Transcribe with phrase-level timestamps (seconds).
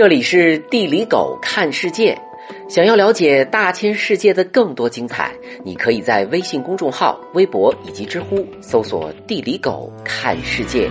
[0.00, 2.18] 这里是地理狗看世界。
[2.70, 5.30] 想要了解大千世界的更多精彩，
[5.62, 10.88] 你可以在微信公众号、微博以及知乎搜索“地理狗看世界”。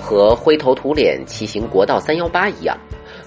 [0.00, 2.74] 和灰头土脸骑行国道三幺八一样。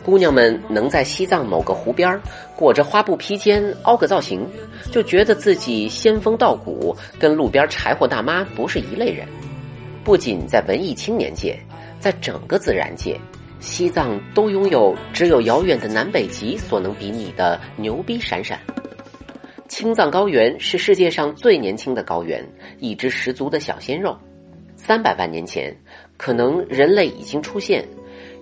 [0.03, 2.19] 姑娘们能在西藏某个湖边
[2.57, 4.45] 裹着花布披肩凹个造型，
[4.91, 9.25] 就觉得自己仙风道骨，跟路边柴火大妈不是一类人。
[10.03, 11.57] 不仅在文艺青年界，
[11.99, 13.17] 在整个自然界，
[13.61, 18.59] 西藏都拥有只有遥远的南北极所能比拟的牛逼闪闪。
[19.69, 22.45] 青藏高原是世界上最年轻的高原，
[22.79, 24.17] 一只十足的小鲜肉。
[24.75, 25.73] 三百万年前，
[26.17, 27.87] 可能人类已经出现。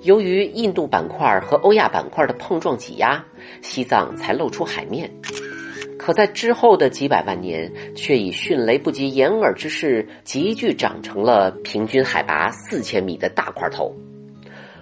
[0.03, 3.23] 由于印度板块和欧亚板块的碰撞挤压，
[3.61, 5.11] 西藏才露出海面。
[5.97, 13.93] 可在之后的几百万年，却以迅雷不及掩耳之势，急剧长成了平均海拔四千米的大块头。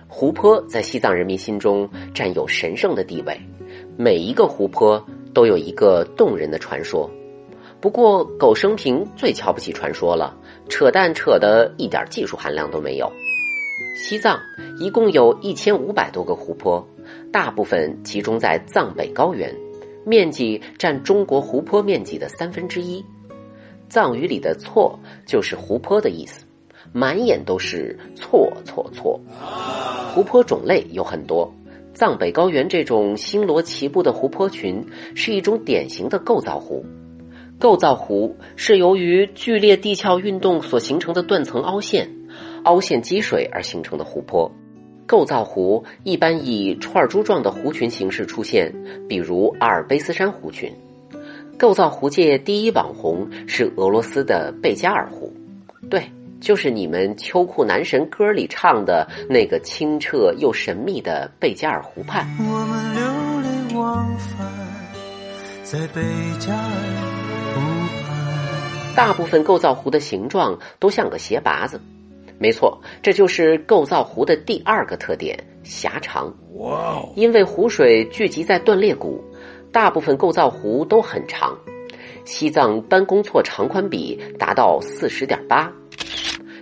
[0.08, 3.38] 湖泊在西藏人民心中占有神圣的地位，
[3.98, 7.10] 每一个湖泊都有一个动人的传说。
[7.82, 10.34] 不过，狗生平最瞧不起传说了，
[10.70, 13.12] 扯淡扯的一点技术含量都没有。
[13.96, 14.40] 西藏
[14.80, 16.88] 一共有一千五百多个湖泊，
[17.32, 19.56] 大部分集中在藏北高原，
[20.06, 23.04] 面积占中国湖泊面积的三分之一。
[23.90, 26.46] 藏语里的“错”就是湖泊的意思，
[26.94, 29.20] 满眼都是错错错。
[30.14, 31.52] 湖泊种类有很多，
[31.94, 34.86] 藏北高原这种星罗棋布的湖泊群
[35.16, 36.86] 是一种典型的构造湖。
[37.58, 42.19] 构造湖是由于剧烈地壳运动所形成的断层凹陷。
[42.64, 44.52] 凹陷积水而形成的湖泊，
[45.06, 48.74] 构造湖一般以串珠状的湖群形式出现，
[49.08, 50.72] 比如阿尔卑斯山湖群。
[51.58, 55.34] 构造湖界第一网红是俄罗斯的贝加尔湖，
[55.90, 62.26] 对，就是你们秋裤男神歌里唱的那个清澈又神秘的贝加尔湖畔。
[62.40, 63.02] 我们流
[63.42, 64.48] 连忘返
[65.64, 66.02] 在贝
[66.40, 66.72] 加尔
[67.56, 67.60] 湖
[68.08, 68.96] 畔。
[68.96, 71.82] 大部分构造湖的形状都像个鞋拔子。
[72.40, 76.34] 没错，这就是构造湖的第二个特点——狭长。
[76.56, 77.04] 哇！
[77.16, 79.22] 因为湖水聚集在断裂谷，
[79.72, 81.58] 大部分构造湖都很长。
[82.24, 85.72] 西藏班公错长宽比达到四十点八。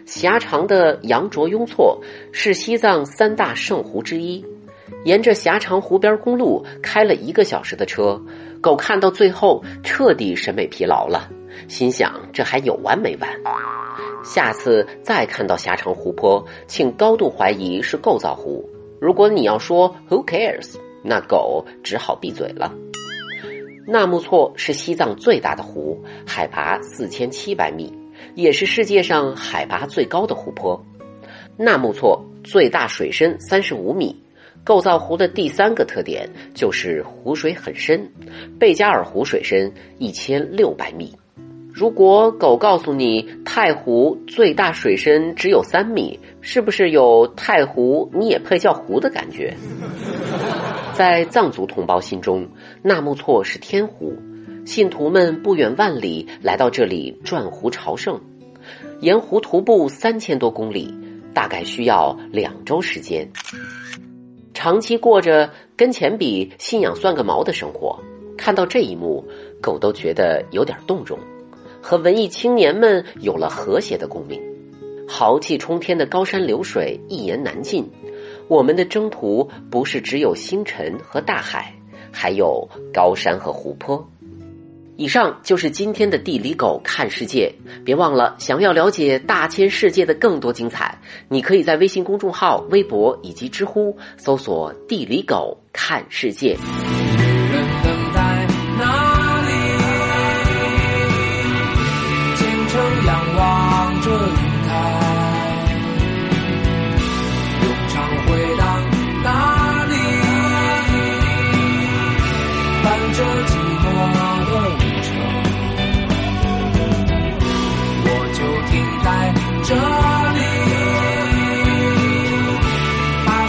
[0.06, 2.02] 狭长的羊卓雍措
[2.32, 4.44] 是西藏三大圣湖之一。
[5.04, 8.20] 沿着狭长湖边公路开了一个小时的车，
[8.62, 11.30] 狗看到最后彻底审美疲劳了，
[11.68, 13.30] 心想这还有完没完？
[14.28, 18.70] 下次再看到狭长湖泊，请高度怀疑是构造湖。
[19.00, 22.74] 如果你要说 Who cares，那狗只好闭嘴了。
[23.88, 27.94] 纳木错是西藏最大的湖，海拔四千七百米，
[28.36, 30.84] 也是世界上海拔最高的湖泊。
[31.56, 34.22] 纳木错最大水深三十五米。
[34.66, 38.12] 构造湖的第三个特点就是湖水很深，
[38.60, 41.16] 贝加尔湖水深一千六百米。
[41.78, 49.56] 如果狗告诉你太湖最大水深只有三米，是不是有太湖你也配叫湖的感觉？
[50.94, 52.50] 在藏族同胞心中，
[52.82, 54.16] 纳木错是天湖，
[54.66, 58.20] 信徒们不远万里来到这里转湖朝圣，
[59.00, 60.92] 沿湖徒步三千多公里，
[61.36, 63.30] 大概需要两周时间。
[64.56, 68.00] 长期过着跟钱比信仰算个毛的生活，
[68.36, 69.24] 看到这一幕，
[69.62, 71.20] 狗都觉得有点动容。
[71.88, 74.42] 和文艺青年们有了和谐的共鸣，
[75.08, 77.90] 豪气冲天的高山流水一言难尽。
[78.50, 81.74] 我们的征途不是只有星辰和大海，
[82.12, 84.06] 还有高山和湖泊。
[84.98, 87.50] 以上就是今天的地理狗看世界。
[87.86, 91.00] 别忘了，想要了解大千世界的更多精彩，
[91.30, 96.58] 你可以在微信公众号、微博以及知乎搜索“地理狗看世界”。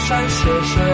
[0.08, 0.87] 山雪山。